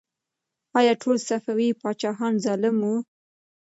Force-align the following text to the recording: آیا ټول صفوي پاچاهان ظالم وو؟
آیا 0.79 0.93
ټول 1.01 1.15
صفوي 1.27 1.69
پاچاهان 1.81 2.33
ظالم 2.45 2.75
وو؟ 2.83 2.95